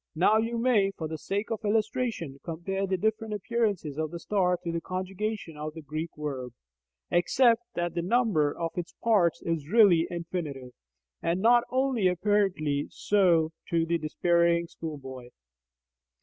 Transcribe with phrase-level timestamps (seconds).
[0.15, 4.57] Now you may, for the sake of illustration, compare the different appearances of the star
[4.63, 6.53] to the conjugation of a Greek verb,
[7.11, 10.73] except that the number of its parts is really infinite,
[11.21, 15.29] and not only apparently so to the despairing schoolboy.